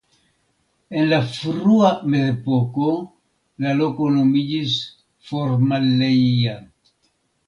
[0.99, 2.87] En la frua Mezepoko
[3.65, 4.79] la loko nomiĝis
[5.29, 6.57] Formelleia.